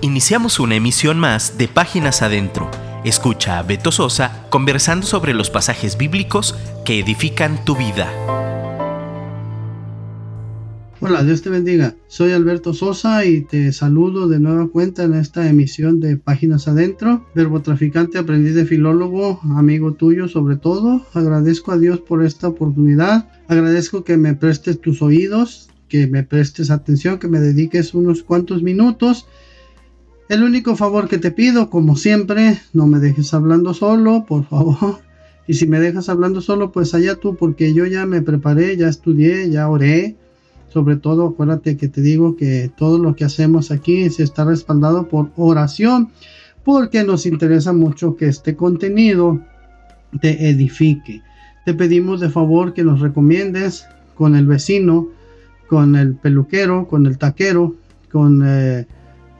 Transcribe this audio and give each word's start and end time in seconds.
Iniciamos 0.00 0.60
una 0.60 0.76
emisión 0.76 1.18
más 1.18 1.58
de 1.58 1.66
Páginas 1.66 2.22
Adentro. 2.22 2.70
Escucha 3.04 3.58
a 3.58 3.64
Beto 3.64 3.90
Sosa 3.90 4.46
conversando 4.48 5.04
sobre 5.04 5.34
los 5.34 5.50
pasajes 5.50 5.98
bíblicos 5.98 6.54
que 6.84 7.00
edifican 7.00 7.64
tu 7.64 7.74
vida. 7.74 8.08
Hola, 11.00 11.24
Dios 11.24 11.42
te 11.42 11.50
bendiga. 11.50 11.96
Soy 12.06 12.30
Alberto 12.30 12.74
Sosa 12.74 13.24
y 13.24 13.40
te 13.40 13.72
saludo 13.72 14.28
de 14.28 14.38
nueva 14.38 14.68
cuenta 14.68 15.02
en 15.02 15.14
esta 15.14 15.48
emisión 15.48 15.98
de 15.98 16.16
Páginas 16.16 16.68
Adentro. 16.68 17.26
Verbo 17.34 17.60
traficante, 17.60 18.18
aprendiz 18.18 18.54
de 18.54 18.66
filólogo, 18.66 19.40
amigo 19.56 19.94
tuyo 19.94 20.28
sobre 20.28 20.54
todo. 20.54 21.04
Agradezco 21.12 21.72
a 21.72 21.78
Dios 21.78 21.98
por 21.98 22.24
esta 22.24 22.46
oportunidad. 22.46 23.28
Agradezco 23.48 24.04
que 24.04 24.16
me 24.16 24.34
prestes 24.34 24.80
tus 24.80 25.02
oídos, 25.02 25.70
que 25.88 26.06
me 26.06 26.22
prestes 26.22 26.70
atención, 26.70 27.18
que 27.18 27.26
me 27.26 27.40
dediques 27.40 27.94
unos 27.94 28.22
cuantos 28.22 28.62
minutos 28.62 29.26
el 30.28 30.42
único 30.42 30.76
favor 30.76 31.08
que 31.08 31.18
te 31.18 31.30
pido, 31.30 31.70
como 31.70 31.96
siempre, 31.96 32.60
no 32.74 32.86
me 32.86 32.98
dejes 32.98 33.32
hablando 33.32 33.74
solo, 33.74 34.24
por 34.26 34.44
favor. 34.44 35.00
Y 35.50 35.54
si 35.54 35.66
me 35.66 35.80
dejas 35.80 36.10
hablando 36.10 36.42
solo, 36.42 36.72
pues 36.72 36.92
allá 36.92 37.14
tú, 37.14 37.34
porque 37.34 37.72
yo 37.72 37.86
ya 37.86 38.04
me 38.04 38.20
preparé, 38.20 38.76
ya 38.76 38.86
estudié, 38.86 39.48
ya 39.48 39.66
oré. 39.70 40.14
Sobre 40.68 40.96
todo, 40.96 41.28
acuérdate 41.28 41.78
que 41.78 41.88
te 41.88 42.02
digo 42.02 42.36
que 42.36 42.70
todo 42.76 42.98
lo 42.98 43.16
que 43.16 43.24
hacemos 43.24 43.70
aquí 43.70 44.10
se 44.10 44.24
está 44.24 44.44
respaldado 44.44 45.08
por 45.08 45.30
oración, 45.36 46.10
porque 46.64 47.02
nos 47.02 47.24
interesa 47.24 47.72
mucho 47.72 48.14
que 48.14 48.26
este 48.26 48.56
contenido 48.56 49.40
te 50.20 50.50
edifique. 50.50 51.22
Te 51.64 51.72
pedimos 51.72 52.20
de 52.20 52.28
favor 52.28 52.74
que 52.74 52.84
nos 52.84 53.00
recomiendes 53.00 53.86
con 54.16 54.36
el 54.36 54.46
vecino, 54.46 55.08
con 55.66 55.96
el 55.96 56.14
peluquero, 56.14 56.86
con 56.86 57.06
el 57.06 57.16
taquero, 57.16 57.74
con... 58.12 58.42
Eh, 58.44 58.86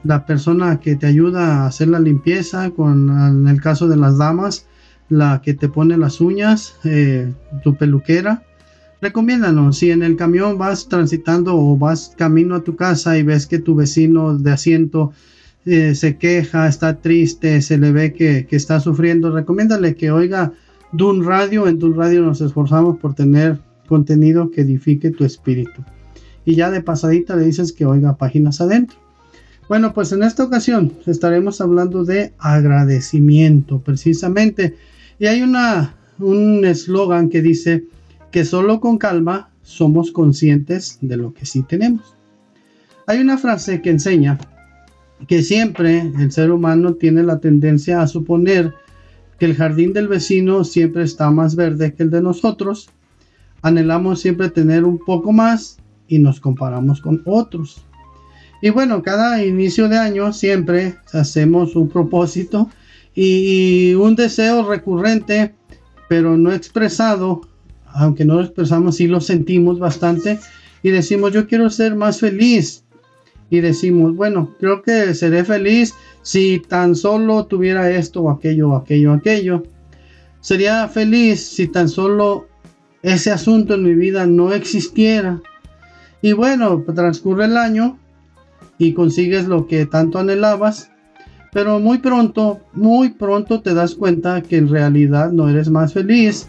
la 0.03 0.25
persona 0.25 0.79
que 0.79 0.95
te 0.95 1.07
ayuda 1.07 1.63
a 1.63 1.67
hacer 1.67 1.89
la 1.89 1.99
limpieza, 1.99 2.71
con, 2.71 3.09
en 3.09 3.47
el 3.47 3.61
caso 3.61 3.87
de 3.87 3.97
las 3.97 4.17
damas, 4.17 4.65
la 5.09 5.41
que 5.41 5.53
te 5.53 5.69
pone 5.69 5.97
las 5.97 6.21
uñas, 6.21 6.75
eh, 6.83 7.33
tu 7.63 7.75
peluquera. 7.75 8.43
Recomiéndanos, 9.01 9.77
si 9.77 9.91
en 9.91 10.03
el 10.03 10.15
camión 10.15 10.57
vas 10.57 10.87
transitando 10.87 11.55
o 11.55 11.77
vas 11.77 12.13
camino 12.17 12.55
a 12.55 12.63
tu 12.63 12.75
casa 12.75 13.17
y 13.17 13.23
ves 13.23 13.47
que 13.47 13.59
tu 13.59 13.75
vecino 13.75 14.37
de 14.37 14.51
asiento 14.51 15.11
eh, 15.65 15.95
se 15.95 16.17
queja, 16.17 16.67
está 16.67 16.99
triste, 16.99 17.61
se 17.61 17.77
le 17.77 17.91
ve 17.91 18.13
que, 18.13 18.45
que 18.45 18.55
está 18.55 18.79
sufriendo, 18.79 19.31
recomiéndale 19.31 19.95
que 19.95 20.11
oiga 20.11 20.53
Dun 20.91 21.25
Radio. 21.25 21.67
En 21.67 21.79
Dun 21.79 21.95
Radio 21.95 22.21
nos 22.21 22.41
esforzamos 22.41 22.97
por 22.99 23.15
tener 23.15 23.59
contenido 23.87 24.51
que 24.51 24.61
edifique 24.61 25.11
tu 25.11 25.25
espíritu. 25.25 25.83
Y 26.45 26.55
ya 26.55 26.69
de 26.71 26.81
pasadita 26.81 27.35
le 27.35 27.45
dices 27.45 27.73
que 27.73 27.85
oiga 27.85 28.17
páginas 28.17 28.61
adentro. 28.61 28.97
Bueno, 29.69 29.93
pues 29.93 30.11
en 30.11 30.23
esta 30.23 30.43
ocasión 30.43 30.93
estaremos 31.05 31.61
hablando 31.61 32.03
de 32.03 32.33
agradecimiento, 32.39 33.79
precisamente. 33.79 34.75
Y 35.19 35.27
hay 35.27 35.43
una, 35.43 35.95
un 36.17 36.65
eslogan 36.65 37.29
que 37.29 37.43
dice 37.43 37.83
que 38.31 38.45
solo 38.45 38.79
con 38.79 38.97
calma 38.97 39.51
somos 39.61 40.11
conscientes 40.11 40.97
de 41.01 41.17
lo 41.17 41.35
que 41.35 41.45
sí 41.45 41.61
tenemos. 41.61 42.15
Hay 43.05 43.19
una 43.19 43.37
frase 43.37 43.79
que 43.83 43.91
enseña 43.91 44.39
que 45.27 45.43
siempre 45.43 45.99
el 46.17 46.31
ser 46.31 46.49
humano 46.49 46.95
tiene 46.95 47.21
la 47.21 47.37
tendencia 47.37 48.01
a 48.01 48.07
suponer 48.07 48.73
que 49.37 49.45
el 49.45 49.55
jardín 49.55 49.93
del 49.93 50.07
vecino 50.07 50.63
siempre 50.63 51.03
está 51.03 51.29
más 51.29 51.55
verde 51.55 51.93
que 51.93 52.01
el 52.01 52.09
de 52.09 52.23
nosotros. 52.23 52.89
Anhelamos 53.61 54.19
siempre 54.19 54.49
tener 54.49 54.83
un 54.83 54.97
poco 54.97 55.31
más 55.31 55.77
y 56.07 56.17
nos 56.17 56.39
comparamos 56.39 57.01
con 57.01 57.21
otros. 57.25 57.85
Y 58.61 58.69
bueno, 58.71 59.01
cada 59.01 59.43
inicio 59.43 59.87
de 59.87 59.97
año 59.97 60.33
siempre 60.33 60.95
hacemos 61.13 61.75
un 61.75 61.89
propósito 61.89 62.69
y 63.15 63.93
un 63.93 64.15
deseo 64.15 64.67
recurrente, 64.67 65.55
pero 66.07 66.37
no 66.37 66.51
expresado, 66.51 67.41
aunque 67.85 68.25
no 68.25 68.35
lo 68.35 68.41
expresamos, 68.41 68.97
sí 68.97 69.07
lo 69.07 69.21
sentimos 69.21 69.79
bastante 69.79 70.39
y 70.83 70.89
decimos, 70.89 71.33
yo 71.33 71.47
quiero 71.47 71.69
ser 71.69 71.95
más 71.95 72.19
feliz. 72.19 72.83
Y 73.51 73.61
decimos, 73.61 74.15
bueno, 74.15 74.55
creo 74.59 74.83
que 74.83 75.15
seré 75.15 75.43
feliz 75.43 75.95
si 76.21 76.59
tan 76.59 76.95
solo 76.95 77.45
tuviera 77.45 77.89
esto 77.89 78.21
o 78.21 78.29
aquello, 78.29 78.69
o 78.69 78.75
aquello, 78.75 79.11
o 79.11 79.15
aquello. 79.15 79.63
Sería 80.39 80.87
feliz 80.87 81.43
si 81.43 81.67
tan 81.67 81.89
solo 81.89 82.47
ese 83.01 83.31
asunto 83.31 83.73
en 83.73 83.83
mi 83.83 83.95
vida 83.95 84.27
no 84.27 84.53
existiera. 84.53 85.41
Y 86.21 86.33
bueno, 86.33 86.83
transcurre 86.93 87.45
el 87.45 87.57
año 87.57 87.97
y 88.79 88.93
consigues 88.93 89.45
lo 89.45 89.67
que 89.67 89.85
tanto 89.85 90.17
anhelabas, 90.17 90.89
pero 91.51 91.79
muy 91.79 91.99
pronto, 91.99 92.61
muy 92.73 93.09
pronto 93.09 93.61
te 93.61 93.75
das 93.75 93.93
cuenta 93.93 94.41
que 94.41 94.57
en 94.57 94.69
realidad 94.69 95.31
no 95.31 95.49
eres 95.49 95.69
más 95.69 95.93
feliz, 95.93 96.47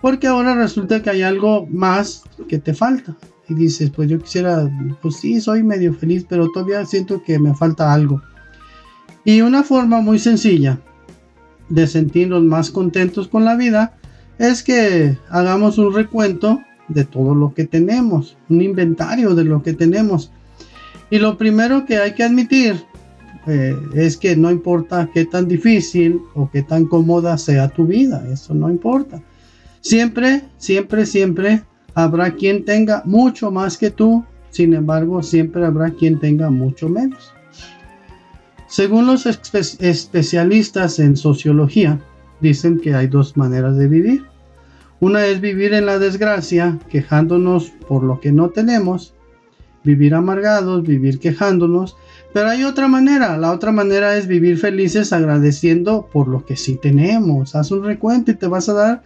porque 0.00 0.26
ahora 0.26 0.54
resulta 0.54 1.02
que 1.02 1.10
hay 1.10 1.22
algo 1.22 1.66
más 1.66 2.22
que 2.46 2.58
te 2.58 2.74
falta. 2.74 3.16
Y 3.48 3.54
dices, 3.54 3.90
pues 3.90 4.08
yo 4.08 4.18
quisiera, 4.18 4.70
pues 5.02 5.16
sí, 5.16 5.40
soy 5.40 5.62
medio 5.62 5.94
feliz, 5.94 6.26
pero 6.28 6.50
todavía 6.50 6.84
siento 6.84 7.22
que 7.22 7.38
me 7.38 7.54
falta 7.54 7.92
algo. 7.92 8.22
Y 9.24 9.40
una 9.40 9.62
forma 9.62 10.00
muy 10.00 10.18
sencilla 10.18 10.78
de 11.70 11.86
sentirnos 11.86 12.42
más 12.42 12.70
contentos 12.70 13.28
con 13.28 13.44
la 13.44 13.56
vida 13.56 13.96
es 14.38 14.62
que 14.62 15.16
hagamos 15.30 15.78
un 15.78 15.94
recuento 15.94 16.60
de 16.88 17.04
todo 17.04 17.34
lo 17.34 17.54
que 17.54 17.64
tenemos, 17.64 18.36
un 18.50 18.60
inventario 18.60 19.34
de 19.34 19.44
lo 19.44 19.62
que 19.62 19.72
tenemos 19.72 20.30
y 21.10 21.18
lo 21.18 21.36
primero 21.36 21.84
que 21.86 21.98
hay 21.98 22.14
que 22.14 22.24
admitir 22.24 22.82
eh, 23.46 23.76
es 23.94 24.16
que 24.16 24.36
no 24.36 24.50
importa 24.50 25.08
qué 25.12 25.26
tan 25.26 25.46
difícil 25.46 26.20
o 26.34 26.50
qué 26.50 26.62
tan 26.62 26.86
cómoda 26.86 27.36
sea 27.36 27.68
tu 27.68 27.86
vida, 27.86 28.26
eso 28.32 28.54
no 28.54 28.70
importa. 28.70 29.22
Siempre, 29.80 30.44
siempre, 30.56 31.04
siempre 31.04 31.62
habrá 31.94 32.30
quien 32.32 32.64
tenga 32.64 33.02
mucho 33.04 33.50
más 33.50 33.76
que 33.76 33.90
tú, 33.90 34.24
sin 34.50 34.72
embargo, 34.72 35.22
siempre 35.22 35.66
habrá 35.66 35.90
quien 35.90 36.18
tenga 36.18 36.48
mucho 36.48 36.88
menos. 36.88 37.32
Según 38.66 39.06
los 39.06 39.26
especialistas 39.26 40.98
en 40.98 41.16
sociología, 41.16 42.00
dicen 42.40 42.80
que 42.80 42.94
hay 42.94 43.06
dos 43.06 43.36
maneras 43.36 43.76
de 43.76 43.88
vivir. 43.88 44.24
Una 45.00 45.26
es 45.26 45.40
vivir 45.40 45.74
en 45.74 45.86
la 45.86 45.98
desgracia, 45.98 46.78
quejándonos 46.88 47.70
por 47.88 48.02
lo 48.02 48.20
que 48.20 48.32
no 48.32 48.50
tenemos, 48.50 49.14
vivir 49.84 50.14
amargados, 50.14 50.82
vivir 50.82 51.20
quejándonos, 51.20 51.96
pero 52.32 52.48
hay 52.48 52.64
otra 52.64 52.88
manera, 52.88 53.36
la 53.38 53.52
otra 53.52 53.70
manera 53.70 54.16
es 54.16 54.26
vivir 54.26 54.58
felices 54.58 55.12
agradeciendo 55.12 56.08
por 56.12 56.26
lo 56.26 56.44
que 56.44 56.56
sí 56.56 56.76
tenemos. 56.82 57.54
Haz 57.54 57.70
un 57.70 57.84
recuento 57.84 58.32
y 58.32 58.34
te 58.34 58.48
vas 58.48 58.68
a 58.68 58.72
dar, 58.72 59.02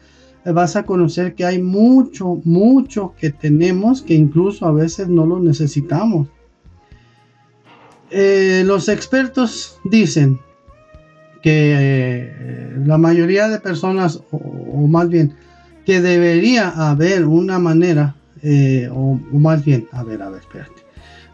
vas 0.46 0.76
a 0.76 0.84
conocer 0.84 1.34
que 1.34 1.44
hay 1.44 1.60
mucho, 1.60 2.40
mucho 2.44 3.12
que 3.18 3.30
tenemos 3.30 4.00
que 4.00 4.14
incluso 4.14 4.64
a 4.64 4.72
veces 4.72 5.08
no 5.08 5.26
lo 5.26 5.40
necesitamos. 5.40 6.28
Eh, 8.10 8.62
los 8.64 8.88
expertos 8.88 9.78
dicen 9.84 10.38
que 11.42 11.74
eh, 11.76 12.76
la 12.86 12.96
mayoría 12.96 13.48
de 13.48 13.60
personas, 13.60 14.22
o 14.30 14.86
más 14.86 15.08
bien, 15.10 15.34
que 15.84 16.00
debería 16.00 16.68
haber 16.90 17.26
una 17.26 17.58
manera 17.58 18.17
eh, 18.42 18.88
o, 18.92 19.18
más 19.32 19.64
bien, 19.64 19.88
a 19.92 20.02
ver, 20.02 20.22
a 20.22 20.30
ver, 20.30 20.40
espérate. 20.40 20.82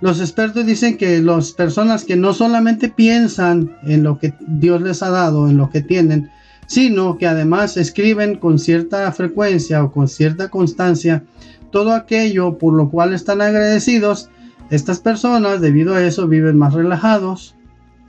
Los 0.01 0.21
expertos 0.21 0.67
dicen 0.67 0.99
que 0.99 1.21
las 1.23 1.53
personas 1.53 2.05
que 2.05 2.17
no 2.17 2.35
solamente 2.35 2.89
piensan 2.89 3.77
en 3.85 4.03
lo 4.03 4.19
que 4.19 4.35
Dios 4.47 4.83
les 4.83 5.03
ha 5.03 5.11
dado, 5.11 5.49
en 5.49 5.57
lo 5.57 5.71
que 5.71 5.81
tienen, 5.81 6.31
sino 6.67 7.17
que 7.17 7.27
además 7.27 7.77
escriben 7.77 8.37
con 8.37 8.59
cierta 8.59 9.11
frecuencia 9.13 9.83
o 9.83 9.93
con 9.93 10.09
cierta 10.09 10.49
constancia 10.49 11.25
todo 11.71 11.93
aquello 11.93 12.57
por 12.59 12.75
lo 12.75 12.89
cual 12.89 13.13
están 13.13 13.41
agradecidos, 13.41 14.31
estas 14.71 15.01
personas 15.01 15.61
debido 15.61 15.95
a 15.95 16.05
eso 16.05 16.29
viven 16.29 16.57
más 16.57 16.73
relajados, 16.73 17.57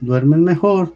duermen 0.01 0.43
mejor, 0.43 0.95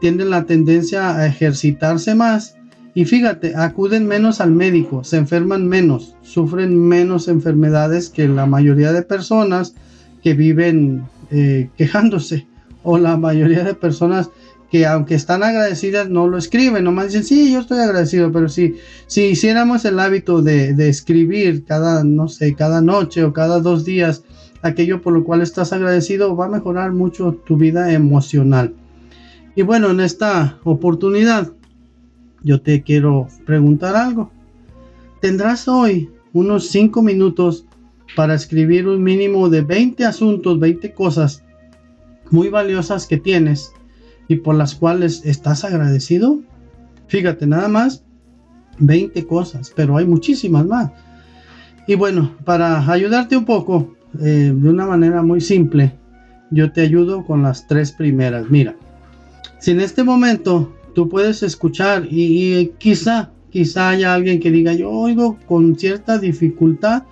tienen 0.00 0.30
la 0.30 0.44
tendencia 0.44 1.16
a 1.16 1.26
ejercitarse 1.26 2.14
más 2.14 2.56
y 2.94 3.04
fíjate, 3.04 3.54
acuden 3.54 4.06
menos 4.06 4.40
al 4.40 4.50
médico, 4.50 5.04
se 5.04 5.16
enferman 5.16 5.66
menos, 5.66 6.16
sufren 6.22 6.78
menos 6.78 7.28
enfermedades 7.28 8.08
que 8.08 8.26
la 8.28 8.46
mayoría 8.46 8.92
de 8.92 9.02
personas 9.02 9.74
que 10.22 10.34
viven 10.34 11.04
eh, 11.30 11.70
quejándose 11.76 12.46
o 12.82 12.98
la 12.98 13.16
mayoría 13.16 13.62
de 13.62 13.74
personas 13.74 14.30
que 14.70 14.86
aunque 14.86 15.16
están 15.16 15.42
agradecidas 15.42 16.08
no 16.08 16.28
lo 16.28 16.38
escriben, 16.38 16.84
nomás 16.84 17.06
dicen, 17.06 17.24
sí, 17.24 17.52
yo 17.52 17.60
estoy 17.60 17.80
agradecido, 17.80 18.30
pero 18.30 18.48
si, 18.48 18.76
si 19.08 19.22
hiciéramos 19.22 19.84
el 19.84 19.98
hábito 19.98 20.42
de, 20.42 20.74
de 20.74 20.88
escribir 20.88 21.64
cada, 21.64 22.04
no 22.04 22.28
sé, 22.28 22.54
cada 22.54 22.80
noche 22.80 23.24
o 23.24 23.32
cada 23.32 23.60
dos 23.60 23.84
días 23.84 24.22
aquello 24.62 25.00
por 25.02 25.12
lo 25.12 25.24
cual 25.24 25.42
estás 25.42 25.72
agradecido, 25.72 26.36
va 26.36 26.46
a 26.46 26.50
mejorar 26.50 26.92
mucho 26.92 27.32
tu 27.44 27.56
vida 27.56 27.92
emocional. 27.92 28.74
Y 29.56 29.62
bueno, 29.62 29.90
en 29.90 30.00
esta 30.00 30.58
oportunidad 30.64 31.52
yo 32.42 32.60
te 32.60 32.82
quiero 32.82 33.28
preguntar 33.46 33.96
algo. 33.96 34.30
Tendrás 35.20 35.68
hoy 35.68 36.10
unos 36.32 36.68
5 36.68 37.02
minutos 37.02 37.66
para 38.16 38.34
escribir 38.34 38.88
un 38.88 39.02
mínimo 39.02 39.48
de 39.48 39.62
20 39.62 40.04
asuntos, 40.04 40.58
20 40.58 40.92
cosas 40.94 41.44
muy 42.30 42.48
valiosas 42.48 43.06
que 43.06 43.18
tienes 43.18 43.72
y 44.28 44.36
por 44.36 44.54
las 44.54 44.74
cuales 44.74 45.24
estás 45.24 45.64
agradecido? 45.64 46.40
Fíjate, 47.08 47.46
nada 47.46 47.68
más 47.68 48.04
20 48.78 49.26
cosas, 49.26 49.72
pero 49.74 49.96
hay 49.96 50.06
muchísimas 50.06 50.66
más. 50.66 50.90
Y 51.86 51.96
bueno, 51.96 52.36
para 52.44 52.88
ayudarte 52.90 53.36
un 53.36 53.44
poco, 53.44 53.96
eh, 54.20 54.52
de 54.54 54.68
una 54.68 54.86
manera 54.86 55.22
muy 55.22 55.40
simple, 55.40 55.98
yo 56.50 56.72
te 56.72 56.82
ayudo 56.82 57.24
con 57.24 57.42
las 57.42 57.66
tres 57.66 57.92
primeras. 57.92 58.48
Mira, 58.50 58.76
si 59.58 59.72
en 59.72 59.80
este 59.80 60.04
momento 60.04 60.72
tú 60.94 61.08
puedes 61.08 61.42
escuchar 61.42 62.06
y, 62.10 62.72
quizá, 62.78 63.30
quizá 63.50 63.90
haya 63.90 64.14
alguien 64.14 64.40
que 64.40 64.50
diga, 64.50 64.72
yo 64.72 64.90
oigo 64.90 65.38
con 65.46 65.78
cierta 65.78 66.18
dificultad. 66.18 67.04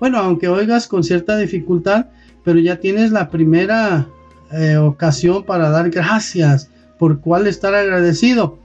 Bueno, 0.00 0.18
aunque 0.18 0.48
oigas 0.48 0.86
con 0.86 1.04
cierta 1.04 1.36
dificultad, 1.36 2.06
pero 2.44 2.58
ya 2.58 2.76
tienes 2.76 3.10
la 3.10 3.30
primera 3.30 4.06
eh, 4.52 4.76
ocasión 4.76 5.44
para 5.44 5.70
dar 5.70 5.90
gracias 5.90 6.70
por 6.98 7.20
cuál 7.20 7.46
estar 7.46 7.74
agradecido. 7.74 8.58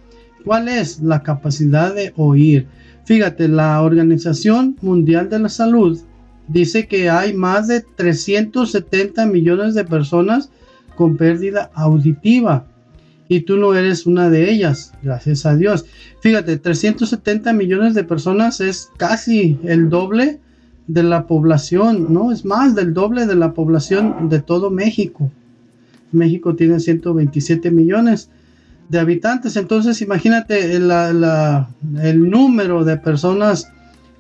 ¿Cuál 0.46 0.68
es 0.68 1.00
la 1.00 1.24
capacidad 1.24 1.96
de 1.96 2.14
oír? 2.18 2.68
Fíjate, 3.06 3.48
la 3.48 3.82
Organización 3.82 4.78
Mundial 4.82 5.30
de 5.30 5.40
la 5.40 5.50
Salud 5.50 6.00
dice 6.48 6.88
que 6.88 7.10
hay 7.10 7.34
más 7.34 7.68
de 7.68 7.82
370 7.82 9.26
millones 9.26 9.74
de 9.74 9.86
personas 9.86 10.50
con 10.96 11.18
pérdida 11.18 11.72
auditiva 11.74 12.68
y 13.30 13.42
tú 13.42 13.58
no 13.58 13.74
eres 13.74 14.06
una 14.06 14.30
de 14.30 14.52
ellas, 14.52 14.94
gracias 15.02 15.46
a 15.46 15.56
Dios. 15.56 15.86
Fíjate, 16.22 16.58
370 16.58 17.54
millones 17.54 17.94
de 17.94 18.04
personas 18.04 18.62
es 18.62 18.90
casi 18.98 19.58
el 19.64 19.90
doble 19.90 20.40
de 20.88 21.04
la 21.04 21.26
población, 21.28 22.14
¿no? 22.14 22.32
Es 22.32 22.44
más 22.46 22.76
del 22.76 22.94
doble 22.94 23.26
de 23.26 23.36
la 23.36 23.54
población 23.54 24.30
de 24.30 24.42
todo 24.42 24.70
México. 24.70 25.32
México 26.12 26.56
tiene 26.56 26.80
127 26.80 27.72
millones 27.72 28.30
de 28.90 29.00
habitantes, 29.00 29.56
entonces 29.56 30.02
imagínate 30.02 30.76
el 30.76 32.30
número 32.30 32.84
de 32.84 32.98
personas 32.98 33.72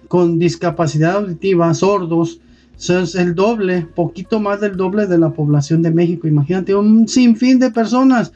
con 0.07 0.39
discapacidad 0.39 1.17
auditiva, 1.17 1.73
sordos, 1.73 2.39
es 2.77 3.15
el 3.15 3.35
doble, 3.35 3.87
poquito 3.93 4.39
más 4.39 4.61
del 4.61 4.77
doble 4.77 5.05
de 5.07 5.17
la 5.17 5.31
población 5.31 5.81
de 5.81 5.91
México. 5.91 6.27
Imagínate 6.27 6.73
un 6.73 7.07
sinfín 7.07 7.59
de 7.59 7.71
personas, 7.71 8.31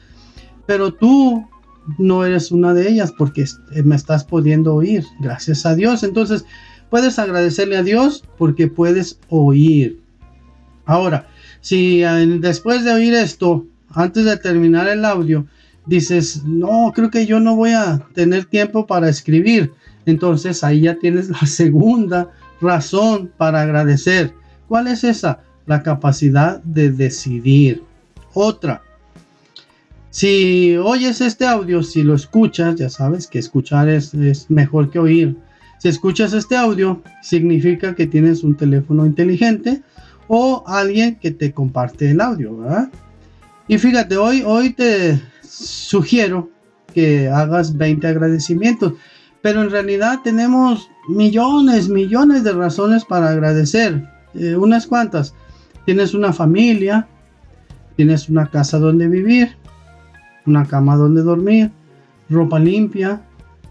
pero 0.68 0.92
tú 0.92 1.48
no 1.96 2.26
eres 2.26 2.52
una 2.52 2.74
de 2.74 2.90
ellas 2.90 3.10
porque 3.16 3.46
me 3.84 3.96
estás 3.96 4.22
pudiendo 4.22 4.74
oír, 4.74 5.02
gracias 5.18 5.64
a 5.64 5.74
Dios. 5.74 6.02
Entonces, 6.02 6.44
puedes 6.90 7.18
agradecerle 7.18 7.78
a 7.78 7.82
Dios 7.82 8.22
porque 8.36 8.68
puedes 8.68 9.18
oír. 9.30 9.98
Ahora, 10.84 11.26
si 11.62 12.04
eh, 12.04 12.38
después 12.38 12.84
de 12.84 12.92
oír 12.92 13.14
esto, 13.14 13.64
antes 13.94 14.26
de 14.26 14.36
terminar 14.36 14.86
el 14.88 15.06
audio, 15.06 15.46
dices, 15.86 16.44
no, 16.44 16.92
creo 16.94 17.10
que 17.10 17.24
yo 17.24 17.40
no 17.40 17.56
voy 17.56 17.70
a 17.70 18.06
tener 18.12 18.44
tiempo 18.44 18.86
para 18.86 19.08
escribir. 19.08 19.72
Entonces 20.04 20.62
ahí 20.62 20.82
ya 20.82 20.98
tienes 20.98 21.30
la 21.30 21.40
segunda 21.46 22.30
razón 22.60 23.32
para 23.38 23.62
agradecer. 23.62 24.34
¿Cuál 24.68 24.88
es 24.88 25.02
esa? 25.02 25.40
La 25.64 25.82
capacidad 25.82 26.62
de 26.62 26.90
decidir. 26.90 27.82
Otra. 28.34 28.82
Si 30.10 30.76
oyes 30.76 31.20
este 31.20 31.46
audio, 31.46 31.82
si 31.82 32.02
lo 32.02 32.14
escuchas, 32.14 32.76
ya 32.76 32.88
sabes 32.88 33.26
que 33.26 33.38
escuchar 33.38 33.88
es, 33.88 34.14
mejor 34.48 34.90
que 34.90 34.98
oír. 34.98 35.36
Si 35.78 35.88
escuchas 35.88 36.32
este 36.32 36.56
audio, 36.56 37.02
significa 37.22 37.94
que 37.94 38.06
tienes 38.06 38.42
un 38.42 38.56
teléfono 38.56 39.06
inteligente 39.06 39.82
o 40.26 40.64
alguien 40.66 41.16
que 41.16 41.30
te 41.30 41.52
comparte 41.52 42.10
el 42.10 42.20
audio, 42.20 42.56
¿verdad? 42.56 42.90
Y 43.68 43.78
fíjate, 43.78 44.16
hoy, 44.16 44.42
hoy 44.44 44.72
te 44.72 45.20
sugiero 45.42 46.50
que 46.94 47.28
hagas 47.28 47.76
20 47.76 48.06
agradecimientos. 48.06 48.94
Pero 49.42 49.62
en 49.62 49.70
realidad 49.70 50.20
tenemos 50.24 50.88
millones, 51.08 51.88
millones 51.88 52.44
de 52.44 52.52
razones 52.52 53.04
para 53.04 53.30
agradecer. 53.30 54.08
Eh, 54.34 54.56
unas 54.56 54.86
cuantas. 54.86 55.34
Tienes 55.84 56.12
una 56.14 56.32
familia, 56.32 57.06
tienes 57.96 58.28
una 58.28 58.50
casa 58.50 58.78
donde 58.78 59.08
vivir, 59.08 59.56
una 60.48 60.66
cama 60.66 60.96
donde 60.96 61.22
dormir, 61.22 61.70
ropa 62.28 62.58
limpia, 62.58 63.22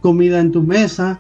comida 0.01 0.39
en 0.39 0.51
tu 0.51 0.63
mesa, 0.63 1.19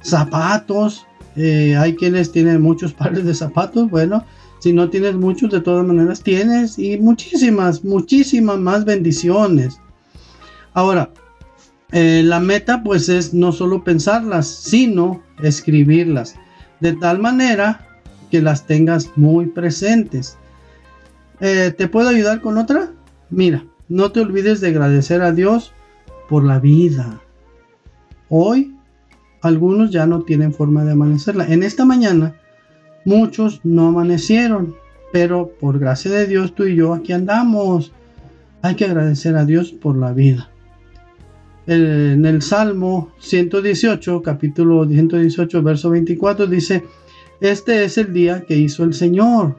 zapatos. 0.00 1.06
Eh, 1.36 1.76
hay 1.76 1.94
quienes 1.94 2.32
tienen 2.32 2.60
muchos 2.60 2.92
pares 3.00 3.24
de 3.24 3.34
zapatos. 3.34 3.90
Bueno, 3.90 4.24
si 4.60 4.72
no 4.72 4.88
tienes 4.90 5.14
muchos, 5.14 5.50
de 5.50 5.60
todas 5.60 5.86
maneras 5.86 6.22
tienes. 6.22 6.78
Y 6.78 6.98
muchísimas, 6.98 7.84
muchísimas 7.84 8.58
más 8.58 8.84
bendiciones. 8.84 9.80
Ahora, 10.74 11.10
eh, 11.92 12.22
la 12.24 12.38
meta 12.38 12.82
pues 12.82 13.08
es 13.08 13.32
no 13.32 13.52
solo 13.52 13.82
pensarlas, 13.82 14.46
sino 14.46 15.22
escribirlas, 15.42 16.34
de 16.80 16.92
tal 16.92 17.18
manera 17.18 17.86
que 18.30 18.42
las 18.42 18.66
tengas 18.66 19.10
muy 19.16 19.46
presentes. 19.46 20.36
Eh, 21.40 21.72
¿Te 21.76 21.88
puedo 21.88 22.10
ayudar 22.10 22.40
con 22.40 22.58
otra? 22.58 22.90
Mira, 23.30 23.64
no 23.88 24.12
te 24.12 24.20
olvides 24.20 24.60
de 24.60 24.68
agradecer 24.68 25.22
a 25.22 25.32
Dios 25.32 25.72
por 26.28 26.44
la 26.44 26.58
vida. 26.58 27.20
Hoy 28.28 28.74
algunos 29.40 29.90
ya 29.90 30.06
no 30.06 30.22
tienen 30.22 30.52
forma 30.52 30.84
de 30.84 30.92
amanecerla. 30.92 31.46
En 31.46 31.62
esta 31.62 31.84
mañana 31.84 32.34
muchos 33.04 33.60
no 33.64 33.88
amanecieron, 33.88 34.74
pero 35.12 35.50
por 35.60 35.78
gracia 35.78 36.10
de 36.10 36.26
Dios 36.26 36.54
tú 36.54 36.64
y 36.64 36.76
yo 36.76 36.92
aquí 36.92 37.12
andamos. 37.12 37.92
Hay 38.62 38.74
que 38.74 38.84
agradecer 38.84 39.36
a 39.36 39.44
Dios 39.44 39.72
por 39.72 39.96
la 39.96 40.12
vida 40.12 40.50
en 41.68 42.24
el 42.24 42.40
Salmo 42.40 43.12
118, 43.18 44.22
capítulo 44.22 44.88
118, 44.88 45.62
verso 45.62 45.90
24, 45.90 46.46
dice, 46.46 46.84
este 47.42 47.84
es 47.84 47.98
el 47.98 48.14
día 48.14 48.44
que 48.48 48.56
hizo 48.56 48.84
el 48.84 48.94
Señor, 48.94 49.56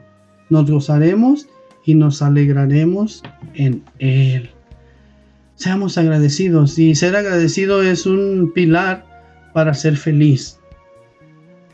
nos 0.48 0.68
gozaremos 0.68 1.46
y 1.90 1.94
nos 1.96 2.22
alegraremos 2.22 3.24
en 3.54 3.82
Él. 3.98 4.50
Seamos 5.56 5.98
agradecidos 5.98 6.78
y 6.78 6.94
ser 6.94 7.16
agradecido 7.16 7.82
es 7.82 8.06
un 8.06 8.52
pilar 8.54 9.04
para 9.52 9.74
ser 9.74 9.96
feliz. 9.96 10.58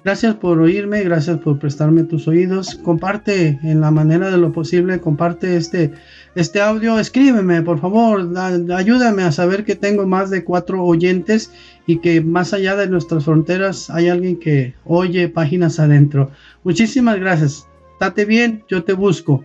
Gracias 0.04 0.36
por 0.36 0.58
oírme, 0.60 1.02
gracias 1.02 1.38
por 1.40 1.58
prestarme 1.58 2.04
tus 2.04 2.28
oídos. 2.28 2.76
Comparte 2.76 3.58
en 3.62 3.82
la 3.82 3.90
manera 3.90 4.30
de 4.30 4.38
lo 4.38 4.52
posible, 4.52 5.00
comparte 5.00 5.56
este, 5.56 5.92
este 6.34 6.62
audio. 6.62 6.98
Escríbeme, 6.98 7.60
por 7.60 7.78
favor, 7.78 8.26
ayúdame 8.74 9.24
a 9.24 9.32
saber 9.32 9.64
que 9.64 9.74
tengo 9.74 10.06
más 10.06 10.30
de 10.30 10.44
cuatro 10.44 10.82
oyentes 10.82 11.52
y 11.86 11.98
que 11.98 12.22
más 12.22 12.54
allá 12.54 12.74
de 12.76 12.88
nuestras 12.88 13.24
fronteras 13.24 13.90
hay 13.90 14.08
alguien 14.08 14.38
que 14.38 14.74
oye 14.86 15.28
páginas 15.28 15.78
adentro. 15.78 16.30
Muchísimas 16.64 17.18
gracias. 17.18 17.66
Date 18.00 18.24
bien, 18.24 18.64
yo 18.68 18.82
te 18.84 18.94
busco. 18.94 19.44